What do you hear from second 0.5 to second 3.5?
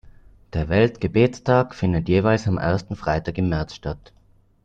Der Weltgebetstag findet jeweils am ersten Freitag im